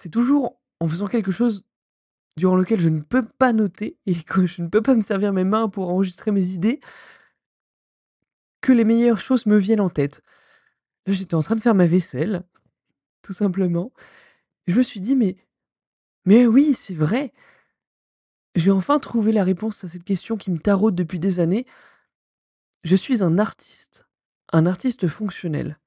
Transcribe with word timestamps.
c'est 0.00 0.08
toujours 0.08 0.58
en 0.80 0.88
faisant 0.88 1.08
quelque 1.08 1.30
chose 1.30 1.66
durant 2.38 2.56
lequel 2.56 2.80
je 2.80 2.88
ne 2.88 3.00
peux 3.00 3.22
pas 3.22 3.52
noter 3.52 3.98
et 4.06 4.14
que 4.14 4.46
je 4.46 4.62
ne 4.62 4.68
peux 4.68 4.82
pas 4.82 4.94
me 4.94 5.02
servir 5.02 5.32
mes 5.32 5.44
mains 5.44 5.68
pour 5.68 5.90
enregistrer 5.90 6.30
mes 6.30 6.48
idées 6.48 6.80
que 8.62 8.72
les 8.72 8.84
meilleures 8.84 9.20
choses 9.20 9.46
me 9.46 9.58
viennent 9.58 9.80
en 9.80 9.90
tête. 9.90 10.22
Là, 11.06 11.12
j'étais 11.12 11.34
en 11.34 11.42
train 11.42 11.54
de 11.54 11.60
faire 11.60 11.74
ma 11.74 11.86
vaisselle, 11.86 12.42
tout 13.22 13.32
simplement. 13.32 13.92
Je 14.66 14.76
me 14.76 14.82
suis 14.82 15.00
dit: 15.00 15.16
«Mais 15.16 15.36
mais 16.26 16.46
oui, 16.46 16.74
c'est 16.74 16.94
vrai! 16.94 17.32
J'ai 18.54 18.70
enfin 18.70 18.98
trouvé 18.98 19.32
la 19.32 19.44
réponse 19.44 19.82
à 19.84 19.88
cette 19.88 20.04
question 20.04 20.36
qui 20.36 20.50
me 20.50 20.58
taraude 20.58 20.94
depuis 20.94 21.18
des 21.18 21.40
années. 21.40 21.66
Je 22.84 22.96
suis 22.96 23.22
un 23.22 23.38
artiste, 23.38 24.08
un 24.52 24.66
artiste 24.66 25.08
fonctionnel». 25.08 25.78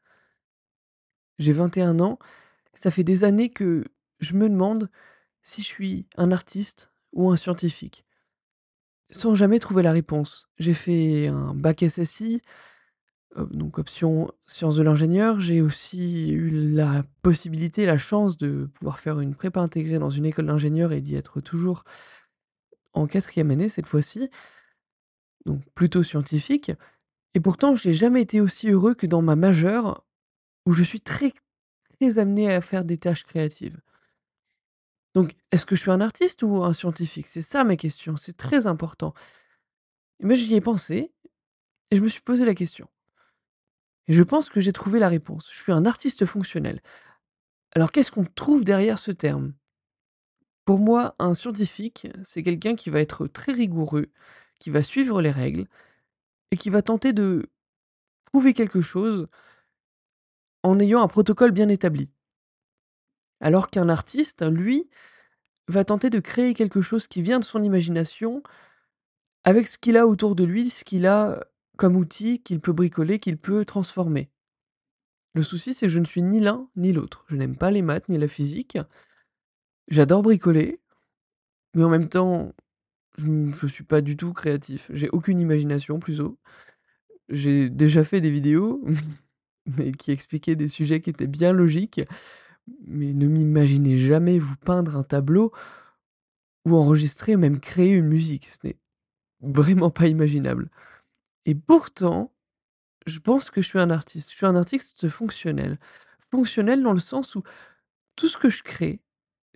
J'ai 1.39 1.51
21 1.51 1.99
ans, 1.99 2.19
ça 2.73 2.91
fait 2.91 3.03
des 3.03 3.23
années 3.23 3.49
que 3.49 3.83
je 4.23 4.33
me 4.35 4.49
demande 4.49 4.89
si 5.41 5.61
je 5.61 5.67
suis 5.67 6.07
un 6.17 6.31
artiste 6.31 6.91
ou 7.11 7.29
un 7.29 7.35
scientifique. 7.35 8.05
Sans 9.11 9.35
jamais 9.35 9.59
trouver 9.59 9.83
la 9.83 9.91
réponse. 9.91 10.47
J'ai 10.57 10.73
fait 10.73 11.27
un 11.27 11.53
bac 11.53 11.83
SSI, 11.87 12.41
donc 13.51 13.77
option 13.77 14.31
sciences 14.45 14.75
de 14.75 14.83
l'ingénieur. 14.83 15.39
J'ai 15.39 15.61
aussi 15.61 16.31
eu 16.31 16.49
la 16.49 17.03
possibilité, 17.21 17.85
la 17.85 17.97
chance 17.97 18.37
de 18.37 18.69
pouvoir 18.73 18.99
faire 18.99 19.19
une 19.19 19.35
prépa 19.35 19.61
intégrée 19.61 19.99
dans 19.99 20.09
une 20.09 20.25
école 20.25 20.47
d'ingénieur 20.47 20.91
et 20.91 21.01
d'y 21.01 21.15
être 21.15 21.41
toujours 21.41 21.83
en 22.93 23.07
quatrième 23.07 23.51
année 23.51 23.69
cette 23.69 23.87
fois-ci. 23.87 24.29
Donc 25.45 25.61
plutôt 25.75 26.03
scientifique 26.03 26.71
et 27.33 27.39
pourtant 27.39 27.75
j'ai 27.75 27.93
jamais 27.93 28.21
été 28.21 28.39
aussi 28.39 28.69
heureux 28.69 28.93
que 28.93 29.07
dans 29.07 29.21
ma 29.21 29.35
majeure 29.35 30.05
où 30.65 30.73
je 30.73 30.83
suis 30.83 31.01
très, 31.01 31.33
très 31.99 32.19
amené 32.19 32.53
à 32.53 32.61
faire 32.61 32.85
des 32.85 32.97
tâches 32.97 33.25
créatives. 33.25 33.79
Donc 35.13 35.35
est-ce 35.51 35.65
que 35.65 35.75
je 35.75 35.81
suis 35.81 35.91
un 35.91 36.01
artiste 36.01 36.43
ou 36.43 36.63
un 36.63 36.73
scientifique? 36.73 37.27
C'est 37.27 37.41
ça 37.41 37.63
ma 37.63 37.75
question, 37.75 38.15
c'est 38.15 38.37
très 38.37 38.67
important. 38.67 39.13
Ben, 40.19 40.35
j'y 40.35 40.55
ai 40.55 40.61
pensé 40.61 41.11
et 41.91 41.95
je 41.95 42.01
me 42.01 42.09
suis 42.09 42.21
posé 42.21 42.45
la 42.45 42.55
question. 42.55 42.87
Et 44.07 44.13
je 44.13 44.23
pense 44.23 44.49
que 44.49 44.59
j'ai 44.59 44.73
trouvé 44.73 44.99
la 44.99 45.09
réponse. 45.09 45.49
Je 45.51 45.61
suis 45.61 45.71
un 45.71 45.85
artiste 45.85 46.25
fonctionnel. 46.25 46.81
Alors 47.73 47.91
qu'est-ce 47.91 48.11
qu'on 48.11 48.25
trouve 48.25 48.63
derrière 48.63 48.99
ce 48.99 49.11
terme? 49.11 49.53
Pour 50.65 50.79
moi, 50.79 51.15
un 51.19 51.33
scientifique, 51.33 52.07
c'est 52.23 52.41
quelqu'un 52.43 52.75
qui 52.75 52.89
va 52.89 53.01
être 53.01 53.27
très 53.27 53.51
rigoureux, 53.51 54.11
qui 54.59 54.69
va 54.69 54.81
suivre 54.81 55.21
les 55.21 55.31
règles 55.31 55.67
et 56.51 56.57
qui 56.57 56.69
va 56.69 56.81
tenter 56.81 57.11
de 57.11 57.49
prouver 58.25 58.53
quelque 58.53 58.79
chose 58.81 59.27
en 60.63 60.79
ayant 60.79 61.01
un 61.01 61.07
protocole 61.09 61.51
bien 61.51 61.67
établi. 61.67 62.12
Alors 63.43 63.69
qu'un 63.69 63.89
artiste, 63.89 64.49
lui, 64.49 64.89
va 65.67 65.83
tenter 65.83 66.09
de 66.09 66.21
créer 66.21 66.53
quelque 66.53 66.79
chose 66.81 67.07
qui 67.07 67.21
vient 67.21 67.39
de 67.39 67.43
son 67.43 67.61
imagination 67.61 68.41
avec 69.43 69.67
ce 69.67 69.77
qu'il 69.77 69.97
a 69.97 70.07
autour 70.07 70.35
de 70.35 70.45
lui, 70.45 70.69
ce 70.69 70.85
qu'il 70.85 71.05
a 71.05 71.45
comme 71.77 71.97
outil 71.97 72.41
qu'il 72.41 72.61
peut 72.61 72.71
bricoler, 72.71 73.19
qu'il 73.19 73.37
peut 73.37 73.65
transformer. 73.65 74.31
Le 75.33 75.43
souci, 75.43 75.73
c'est 75.73 75.87
que 75.87 75.91
je 75.91 75.99
ne 75.99 76.05
suis 76.05 76.21
ni 76.21 76.39
l'un 76.39 76.69
ni 76.77 76.93
l'autre. 76.93 77.25
Je 77.27 77.35
n'aime 77.35 77.57
pas 77.57 77.69
les 77.69 77.81
maths 77.81 78.07
ni 78.07 78.17
la 78.17 78.29
physique. 78.29 78.77
J'adore 79.89 80.21
bricoler, 80.21 80.79
mais 81.73 81.83
en 81.83 81.89
même 81.89 82.07
temps, 82.07 82.53
je 83.17 83.27
ne 83.27 83.67
suis 83.67 83.83
pas 83.83 83.99
du 83.99 84.15
tout 84.15 84.31
créatif. 84.31 84.89
J'ai 84.93 85.09
aucune 85.09 85.41
imagination, 85.41 85.99
plutôt. 85.99 86.39
J'ai 87.27 87.69
déjà 87.69 88.05
fait 88.05 88.21
des 88.21 88.31
vidéos, 88.31 88.85
mais 89.65 89.91
qui 89.91 90.11
expliquaient 90.11 90.55
des 90.55 90.69
sujets 90.69 91.01
qui 91.01 91.09
étaient 91.09 91.27
bien 91.27 91.51
logiques. 91.51 91.99
Mais 92.85 93.13
ne 93.13 93.27
m'imaginez 93.27 93.97
jamais 93.97 94.39
vous 94.39 94.55
peindre 94.55 94.95
un 94.95 95.03
tableau 95.03 95.51
ou 96.65 96.75
enregistrer, 96.75 97.35
même 97.35 97.59
créer 97.59 97.93
une 97.93 98.07
musique. 98.07 98.49
Ce 98.49 98.67
n'est 98.67 98.77
vraiment 99.41 99.89
pas 99.89 100.07
imaginable. 100.07 100.69
Et 101.45 101.55
pourtant, 101.55 102.33
je 103.05 103.19
pense 103.19 103.49
que 103.49 103.61
je 103.61 103.67
suis 103.67 103.79
un 103.79 103.89
artiste. 103.89 104.31
Je 104.31 104.35
suis 104.35 104.45
un 104.45 104.55
artiste 104.55 105.07
fonctionnel. 105.09 105.77
Fonctionnel 106.31 106.81
dans 106.81 106.93
le 106.93 106.99
sens 106.99 107.35
où 107.35 107.43
tout 108.15 108.27
ce 108.27 108.37
que 108.37 108.49
je 108.49 108.63
crée, 108.63 109.01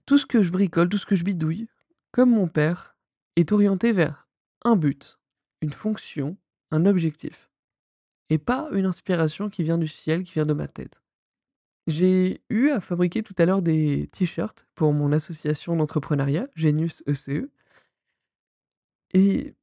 tout 0.05 0.17
ce 0.17 0.25
que 0.25 0.43
je 0.43 0.51
bricole, 0.51 0.89
tout 0.89 0.97
ce 0.97 1.05
que 1.05 1.15
je 1.15 1.23
bidouille, 1.23 1.67
comme 2.11 2.31
mon 2.31 2.47
père, 2.47 2.95
est 3.35 3.51
orienté 3.51 3.91
vers 3.93 4.27
un 4.63 4.75
but, 4.75 5.19
une 5.61 5.71
fonction, 5.71 6.37
un 6.71 6.85
objectif. 6.85 7.49
Et 8.29 8.37
pas 8.37 8.67
une 8.73 8.85
inspiration 8.85 9.49
qui 9.49 9.63
vient 9.63 9.77
du 9.77 9.87
ciel, 9.87 10.23
qui 10.23 10.33
vient 10.33 10.45
de 10.45 10.53
ma 10.53 10.67
tête. 10.67 11.01
J'ai 11.87 12.41
eu 12.49 12.69
à 12.69 12.81
fabriquer 12.81 13.23
tout 13.23 13.33
à 13.37 13.45
l'heure 13.45 13.61
des 13.61 14.09
t-shirts 14.11 14.67
pour 14.75 14.91
mon 14.91 15.13
association 15.13 15.75
d'entrepreneuriat, 15.75 16.47
Genius 16.53 17.01
ECE. 17.07 17.47
Et 19.13 19.55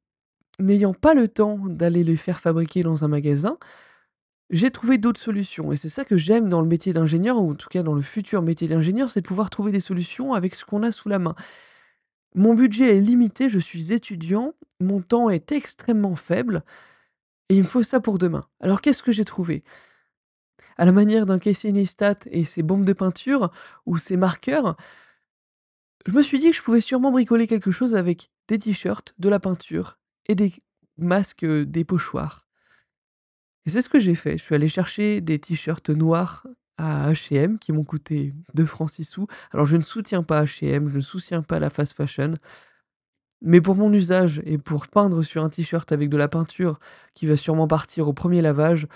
n'ayant 0.58 0.94
pas 0.94 1.12
le 1.12 1.28
temps 1.28 1.58
d'aller 1.58 2.02
les 2.02 2.16
faire 2.16 2.40
fabriquer 2.40 2.82
dans 2.82 3.04
un 3.04 3.08
magasin, 3.08 3.58
j'ai 4.48 4.70
trouvé 4.70 4.96
d'autres 4.96 5.20
solutions. 5.20 5.70
Et 5.70 5.76
c'est 5.76 5.90
ça 5.90 6.06
que 6.06 6.16
j'aime 6.16 6.48
dans 6.48 6.62
le 6.62 6.66
métier 6.66 6.94
d'ingénieur, 6.94 7.38
ou 7.38 7.50
en 7.50 7.54
tout 7.54 7.68
cas 7.68 7.82
dans 7.82 7.94
le 7.94 8.02
futur 8.02 8.41
métier 8.41 8.68
d'ingénieur, 8.68 9.10
c'est 9.10 9.20
de 9.20 9.26
pouvoir 9.26 9.50
trouver 9.50 9.70
des 9.70 9.80
solutions 9.80 10.32
avec 10.32 10.54
ce 10.54 10.64
qu'on 10.64 10.82
a 10.82 10.92
sous 10.92 11.10
la 11.10 11.18
main. 11.18 11.34
Mon 12.34 12.54
budget 12.54 12.96
est 12.96 13.00
limité, 13.00 13.50
je 13.50 13.58
suis 13.58 13.92
étudiant, 13.92 14.54
mon 14.80 15.00
temps 15.00 15.28
est 15.28 15.52
extrêmement 15.52 16.16
faible, 16.16 16.64
et 17.48 17.56
il 17.56 17.62
me 17.62 17.68
faut 17.68 17.82
ça 17.82 18.00
pour 18.00 18.18
demain. 18.18 18.46
Alors 18.60 18.80
qu'est-ce 18.80 19.02
que 19.02 19.12
j'ai 19.12 19.24
trouvé? 19.24 19.62
À 20.76 20.84
la 20.84 20.92
manière 20.92 21.26
d'un 21.26 21.38
Casey 21.38 21.72
Neistat 21.72 22.18
et 22.30 22.44
ses 22.44 22.62
bombes 22.62 22.84
de 22.84 22.92
peinture 22.92 23.50
ou 23.86 23.96
ses 23.96 24.16
marqueurs, 24.16 24.76
je 26.06 26.12
me 26.12 26.22
suis 26.22 26.38
dit 26.38 26.50
que 26.50 26.56
je 26.56 26.62
pouvais 26.62 26.80
sûrement 26.80 27.10
bricoler 27.10 27.46
quelque 27.46 27.70
chose 27.70 27.94
avec 27.94 28.30
des 28.48 28.58
t-shirts, 28.58 29.14
de 29.18 29.28
la 29.28 29.40
peinture 29.40 29.98
et 30.26 30.34
des 30.34 30.52
masques, 30.98 31.44
heu, 31.44 31.64
des 31.64 31.84
pochoirs. 31.84 32.46
Et 33.66 33.70
c'est 33.70 33.82
ce 33.82 33.88
que 33.88 33.98
j'ai 33.98 34.14
fait. 34.14 34.36
Je 34.36 34.42
suis 34.42 34.54
allé 34.54 34.68
chercher 34.68 35.20
des 35.20 35.38
t-shirts 35.38 35.88
noirs 35.90 36.46
à 36.76 37.10
H&M 37.12 37.58
qui 37.58 37.72
m'ont 37.72 37.84
coûté 37.84 38.34
2 38.54 38.66
francs 38.66 38.91
6 38.91 39.04
sous. 39.04 39.26
Alors 39.52 39.64
je 39.64 39.76
ne 39.76 39.82
soutiens 39.82 40.22
pas 40.22 40.44
H&M, 40.44 40.88
je 40.88 40.96
ne 40.96 41.00
soutiens 41.00 41.42
pas 41.42 41.58
la 41.58 41.70
fast 41.70 41.94
fashion. 41.94 42.36
Mais 43.41 43.60
pour 43.60 43.76
mon 43.76 43.92
usage 43.92 44.42
et 44.44 44.58
pour 44.58 44.88
peindre 44.88 45.22
sur 45.22 45.44
un 45.44 45.50
t-shirt 45.50 45.91
avec 45.92 46.08
de 46.08 46.16
la 46.16 46.28
peinture 46.28 46.78
qui 47.14 47.26
va 47.26 47.36
sûrement 47.36 47.68
partir 47.68 48.08
au 48.08 48.12
premier 48.12 48.42
lavage, 48.42 48.86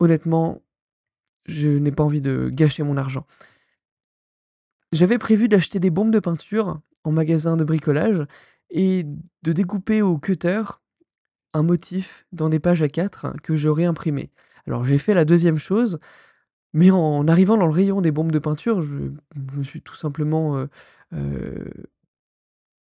honnêtement, 0.00 0.62
je 1.46 1.68
n'ai 1.68 1.92
pas 1.92 2.04
envie 2.04 2.22
de 2.22 2.50
gâcher 2.52 2.82
mon 2.82 2.96
argent. 2.96 3.26
J'avais 4.92 5.18
prévu 5.18 5.48
d'acheter 5.48 5.80
des 5.80 5.90
bombes 5.90 6.12
de 6.12 6.20
peinture 6.20 6.80
en 7.04 7.12
magasin 7.12 7.56
de 7.56 7.64
bricolage 7.64 8.24
et 8.70 9.04
de 9.42 9.52
découper 9.52 10.02
au 10.02 10.18
cutter 10.18 10.62
un 11.54 11.62
motif 11.62 12.26
dans 12.32 12.48
des 12.48 12.60
pages 12.60 12.82
A4 12.82 13.40
que 13.42 13.56
j'aurais 13.56 13.84
imprimé. 13.84 14.30
Alors 14.66 14.84
j'ai 14.84 14.98
fait 14.98 15.14
la 15.14 15.24
deuxième 15.24 15.58
chose, 15.58 15.98
mais 16.72 16.90
en 16.90 17.26
arrivant 17.28 17.56
dans 17.56 17.66
le 17.66 17.72
rayon 17.72 18.00
des 18.00 18.12
bombes 18.12 18.32
de 18.32 18.38
peinture, 18.38 18.82
je 18.82 18.98
me 19.52 19.64
suis 19.64 19.82
tout 19.82 19.96
simplement, 19.96 20.58
heu 20.58 20.68
heu, 21.14 21.72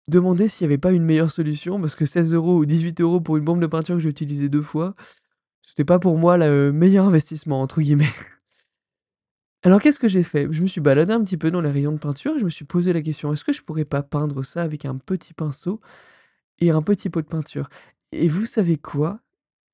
demandé 0.08 0.48
s'il 0.48 0.64
y 0.64 0.66
avait 0.66 0.78
pas 0.78 0.92
une 0.92 1.04
meilleure 1.04 1.30
solution 1.30 1.80
parce 1.80 1.94
que 1.94 2.06
16 2.06 2.34
€ 2.34 2.58
ou 2.58 2.66
18 2.66 3.00
€ 3.00 3.22
pour 3.22 3.36
une 3.36 3.44
bombe 3.44 3.60
de 3.60 3.66
peinture 3.66 3.96
que 3.96 4.02
j'ai 4.02 4.08
utilisée 4.10 4.48
2 4.48 4.62
fois, 4.62 4.94
c'était 5.62 5.84
pas 5.84 5.98
pour 5.98 6.18
moi 6.18 6.38
le 6.38 6.72
«meilleur 6.72 7.06
investissement» 7.06 7.62
entre 7.62 7.80
guillemets. 7.80 8.06
Alors 9.66 9.80
qu'est-ce 9.80 9.98
que 9.98 10.06
j'ai 10.06 10.22
fait? 10.22 10.46
Je 10.52 10.62
me 10.62 10.68
suis 10.68 10.80
baladé 10.80 11.12
un 11.12 11.20
petit 11.20 11.36
peu 11.36 11.50
dans 11.50 11.60
les 11.60 11.72
rayons 11.72 11.90
de 11.90 11.98
peinture 11.98 12.36
et 12.36 12.38
je 12.38 12.44
me 12.44 12.50
suis 12.50 12.64
posé 12.64 12.92
la 12.92 13.02
question: 13.02 13.32
«Est-ce 13.32 13.42
que 13.42 13.52
je 13.52 13.62
pourrais 13.62 13.84
pas 13.84 14.04
peindre 14.04 14.44
ça 14.44 14.62
avec 14.62 14.84
un 14.84 14.96
petit 14.96 15.34
pinceau 15.34 15.80
et 16.60 16.70
un 16.70 16.82
petit 16.82 17.10
pot 17.10 17.20
de 17.20 17.26
peinture?» 17.26 17.68
et 18.12 18.28
vous 18.28 18.46
savez 18.46 18.76
quoi? 18.76 19.18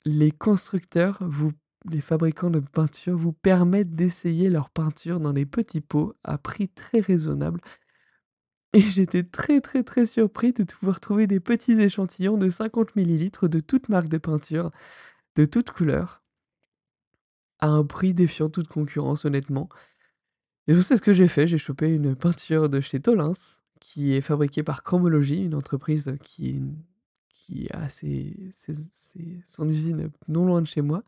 Les 0.06 0.30
constructeurs 0.30 1.18
vous 1.20 1.52
les 1.90 2.00
fabricants 2.00 2.48
de 2.48 2.60
peinture 2.60 3.18
vous 3.18 3.34
permettent 3.34 3.94
d'essayer 3.94 4.48
leur 4.48 4.70
peinture 4.70 5.20
dans 5.20 5.34
des 5.34 5.44
petits 5.44 5.82
pots 5.82 6.14
à 6.24 6.38
prix 6.38 6.68
très 6.70 7.00
raisonnable. 7.00 7.60
Et 8.72 8.80
j'étais 8.80 9.24
très, 9.24 9.60
très, 9.60 9.82
très 9.82 10.06
surpris 10.06 10.54
de 10.54 10.64
pouvoir 10.64 11.00
trouver 11.00 11.26
des 11.26 11.40
petits 11.40 11.78
échantillons 11.78 12.38
de 12.38 12.48
50 12.48 12.96
millilitres 12.96 13.46
de 13.46 13.60
toutes 13.60 13.90
marques 13.90 14.08
de 14.08 14.16
peinture, 14.16 14.70
de 15.36 15.44
toutes 15.44 15.70
couleurs 15.70 16.22
à 17.62 17.68
un 17.68 17.84
prix 17.84 18.12
défiant 18.12 18.50
toute 18.50 18.68
concurrence 18.68 19.24
honnêtement. 19.24 19.70
Et 20.66 20.74
je 20.74 20.80
sais 20.80 20.96
ce 20.96 21.02
que 21.02 21.12
j'ai 21.14 21.28
fait, 21.28 21.46
j'ai 21.46 21.58
chopé 21.58 21.88
une 21.94 22.14
peinture 22.16 22.68
de 22.68 22.80
chez 22.80 23.00
Tholins, 23.00 23.32
qui 23.80 24.12
est 24.14 24.20
fabriquée 24.20 24.62
par 24.62 24.82
Chromology, 24.82 25.42
une 25.44 25.54
entreprise 25.54 26.16
qui 26.22 26.60
qui 27.28 27.68
a 27.72 27.88
ses 27.88 28.50
son 29.44 29.68
usine 29.68 30.10
non 30.28 30.44
loin 30.46 30.60
de 30.60 30.66
chez 30.66 30.82
moi 30.82 31.02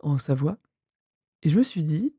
en 0.00 0.18
Savoie. 0.18 0.58
Et 1.42 1.48
je 1.48 1.58
me 1.58 1.62
suis 1.64 1.84
dit: 1.84 2.14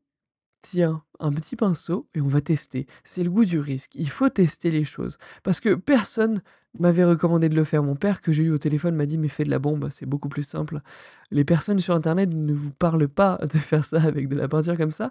«Tiens, 0.62 1.04
un 1.20 1.32
petit 1.32 1.56
pinceau 1.56 2.08
et 2.14 2.20
on 2.20 2.26
va 2.26 2.40
tester». 2.40 2.86
C'est 3.04 3.24
le 3.24 3.30
goût 3.30 3.44
du 3.44 3.58
risque, 3.58 3.94
il 3.94 4.10
faut 4.10 4.28
tester 4.30 4.70
les 4.70 4.84
choses. 4.84 5.18
Parce 5.42 5.60
que 5.60 5.74
personne 5.74 6.42
m'avait 6.78 7.04
recommandé 7.04 7.48
de 7.48 7.54
le 7.56 7.64
faire. 7.64 7.82
Mon 7.82 7.94
père 7.96 8.20
que 8.20 8.32
j'ai 8.32 8.44
eu 8.44 8.50
au 8.50 8.58
téléphone 8.58 8.94
m'a 8.96 9.06
dit: 9.06 9.18
«Mais 9.18 9.28
fais 9.28 9.44
de 9.44 9.50
la 9.50 9.58
bombe, 9.58 9.88
c'est 9.90 10.06
beaucoup 10.06 10.28
plus 10.28 10.42
simple». 10.44 10.80
Les 11.30 11.44
personnes 11.44 11.78
sur 11.78 11.94
internet 11.94 12.32
ne 12.34 12.52
vous 12.52 12.72
parlent 12.72 13.08
pas 13.08 13.38
de 13.42 13.58
faire 13.58 13.84
ça 13.84 14.02
avec 14.02 14.28
de 14.28 14.36
la 14.36 14.48
peinture 14.48 14.76
comme 14.76 14.90
ça. 14.90 15.10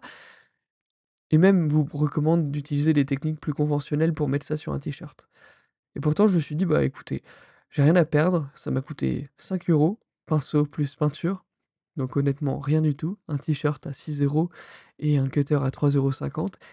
et 1.31 1.38
même 1.38 1.68
vous 1.68 1.88
recommande 1.94 2.51
d'utiliser 2.51 2.94
des 2.94 3.06
techniques 3.06 3.39
plus 3.39 3.54
conventionnelles 3.54 4.13
pour 4.13 4.30
mettre 4.30 4.45
ça 4.45 4.57
sur 4.57 4.74
un 4.74 4.80
t-shirt. 4.80 5.27
Et 5.95 6.00
pourtant, 6.00 6.27
je 6.27 6.36
me 6.36 6.42
suis 6.42 6.56
dit: 6.56 6.65
«Bah, 6.65 6.83
écoutez, 6.86 7.24
j'ai 7.69 7.83
rien 7.83 7.95
à 7.95 8.06
perdre, 8.06 8.50
ça 8.56 8.71
m'a 8.71 8.81
coûté 8.81 9.30
5 9.38 9.69
euros, 9.69 10.00
pinceau 10.27 10.65
plus 10.65 10.95
peinture, 10.95 11.45
donc 11.98 12.18
honnêtement 12.18 12.60
rien 12.60 12.81
du 12.81 12.95
tout, 12.95 13.18
un 13.27 13.38
t-shirt 13.38 13.86
à 13.88 13.94
6 13.94 14.21
euros 14.24 14.50
et 15.00 15.18
un 15.18 15.27
cutter 15.30 15.56
à 15.56 15.69
3,50 15.71 15.98
euros 15.98 16.12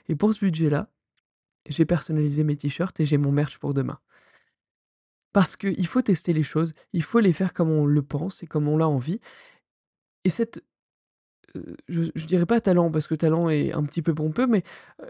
et 0.09 0.17
pour 0.17 0.35
ce 0.35 0.41
budget-là, 0.41 0.89
j'ai 1.69 1.87
personnalisé 1.87 2.45
mes 2.45 2.57
t-shirts 2.57 3.01
et 3.01 3.07
j'ai 3.07 3.19
mon 3.19 3.33
merch 3.33 3.59
pour 3.59 3.75
demain». 3.75 3.99
Parce 5.33 5.57
qu'il 5.57 5.87
faut 5.87 6.03
tester 6.03 6.33
les 6.33 6.43
choses, 6.43 6.73
il 6.93 7.03
faut 7.03 7.21
les 7.21 7.33
faire 7.33 7.55
comme 7.55 7.71
on 7.71 7.87
le 7.87 8.03
pense 8.03 8.43
et 8.43 8.47
comme 8.47 8.67
on 8.69 8.77
l'a 8.77 8.89
envie 8.89 9.21
et 10.25 10.31
cette, 10.31 10.63
je 11.89 12.05
je 12.15 12.27
dirais 12.27 12.47
pas 12.47 12.61
talent 12.61 12.91
parce 12.91 13.07
que 13.07 13.15
talent 13.15 13.49
est 13.49 13.73
un 13.73 13.83
petit 13.83 14.03
peu 14.03 14.15
pompeux, 14.15 14.47
mais, 14.47 14.63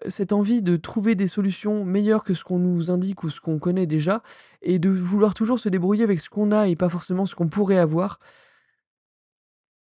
cette 0.09 0.33
envie 0.33 0.63
de 0.63 0.77
trouver 0.77 1.15
des 1.15 1.27
solutions 1.27 1.85
meilleures 1.85 2.25
que 2.25 2.35
ce 2.35 2.45
qu'on 2.45 2.59
nous 2.59 2.91
indique 2.91 3.25
ou 3.25 3.31
ce 3.31 3.41
qu'on 3.41 3.59
connaît 3.59 3.87
déjà 3.87 4.23
et 4.63 4.79
de 4.79 4.89
vouloir 4.91 5.35
toujours 5.35 5.59
se 5.59 5.69
débrouiller 5.69 6.05
avec 6.05 6.21
ce 6.21 6.31
qu'on 6.31 6.53
a 6.53 6.69
et 6.69 6.77
pas 6.77 6.89
forcément 6.89 7.27
ce 7.27 7.35
qu'on 7.35 7.49
pourrait 7.49 7.79
avoir 7.79 8.21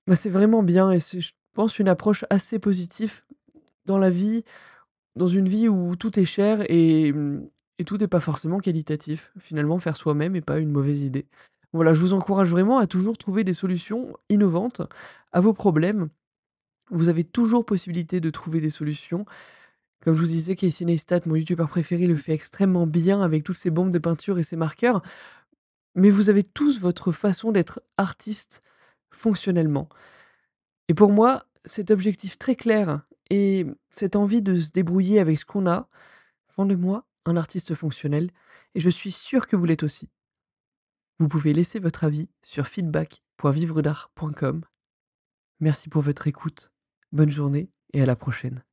bah, 0.07 0.17
c'est 0.17 0.31
vraiment 0.31 0.63
bien 0.63 0.91
et 0.91 1.01
c'est 1.01 1.21
je 1.21 1.33
pense 1.55 1.79
une 1.79 1.89
approche 1.89 2.25
assez 2.31 2.59
positive 2.59 3.23
dans 3.87 3.99
la 3.99 4.11
vie, 4.11 4.45
dans 5.17 5.27
une 5.29 5.49
vie 5.49 5.69
où 5.69 5.97
tout 5.97 6.19
est 6.19 6.25
cher 6.25 6.65
et 6.69 7.13
mmh 7.13 7.49
et 7.81 7.85
tout 7.85 8.05
est 8.05 8.09
pas 8.09 8.21
forcément 8.21 8.59
qualitatif. 8.59 9.33
Finalement, 9.39 9.79
faire 9.79 9.97
soi-même 9.97 10.37
est 10.37 10.43
pas 10.43 10.59
une 10.59 10.71
mauvaise 10.71 11.01
idée. 11.01 11.27
Voilà, 11.73 11.95
je 11.95 12.01
vous 12.03 12.13
encourage 12.13 12.51
vraiment 12.51 12.77
à 12.77 12.87
toujours 12.87 13.17
trouver 13.17 13.43
des 13.43 13.55
solutions 13.55 14.15
innovantes 14.29 14.83
à 15.33 15.41
vos 15.41 15.55
problèmes. 15.55 16.11
Vous 16.91 17.09
avez 17.09 17.25
toujours 17.25 17.65
possibilité 17.65 18.21
de 18.21 18.29
trouver 18.29 18.61
des 18.61 18.69
solutions. 18.69 19.25
Comme 20.03 20.15
je 20.15 20.21
vous 20.21 20.27
disais, 20.27 20.57
Casey 20.57 20.85
Neistat, 20.85 21.21
mon 21.25 21.37
youtubeur 21.37 21.71
préféré, 21.71 22.07
le 22.07 22.17
fait 22.17 22.35
extrêmement 22.35 22.87
bien 22.87 23.23
avec 23.23 23.45
toutes 23.45 23.57
ses 23.57 23.71
bombes 23.71 23.91
de 23.91 23.99
peinture 23.99 24.39
et 24.39 24.43
ses 24.43 24.57
marqueurs. 24.57 25.01
Mais 25.95 26.11
vous 26.11 26.29
avez 26.29 26.43
tous 26.43 26.81
votre 26.81 27.13
façon 27.13 27.51
d'être 27.51 27.81
artiste 27.97 28.63
fonctionnellement. 29.11 29.89
Et 30.89 30.95
pour 30.95 31.13
moi, 31.13 31.47
cet 31.65 31.91
objectif 31.91 32.37
très 32.37 32.57
clair 32.57 33.01
et 33.31 33.65
cette 33.89 34.17
envie 34.17 34.43
de 34.43 34.55
se 34.61 34.71
débrouiller 34.71 35.19
avec 35.19 35.39
ce 35.39 35.47
qu'on 35.47 35.67
a 35.67 35.89
font 36.47 36.67
de 36.67 36.75
moi 36.75 37.07
un 37.27 37.37
artiste 37.37 37.75
fonctionnel 37.75 38.31
et 38.75 38.81
je 38.81 38.91
suis 38.91 39.13
sûr 39.13 39.47
que 39.47 39.57
vous 39.57 39.65
l'êtes 39.65 39.83
aussi. 39.83 40.09
Vous 41.19 41.29
pouvez 41.29 41.53
laisser 41.53 41.79
votre 41.79 42.05
avis 42.05 42.31
sur 42.43 42.67
feedback.vivredart.com. 42.67 44.65
Merci 45.61 45.89
pour 45.91 46.03
votre 46.03 46.27
écoute, 46.27 46.73
bonne 47.13 47.31
journée 47.31 47.71
et 47.93 48.01
à 48.03 48.07
la 48.07 48.17
prochaine. 48.17 48.65